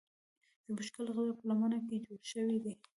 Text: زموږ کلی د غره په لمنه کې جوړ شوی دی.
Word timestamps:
زموږ 0.65 0.87
کلی 0.95 1.03
د 1.07 1.09
غره 1.19 1.33
په 1.39 1.43
لمنه 1.49 1.77
کې 1.87 2.03
جوړ 2.05 2.19
شوی 2.31 2.57
دی. 2.63 2.73